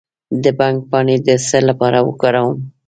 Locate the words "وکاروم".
2.07-2.57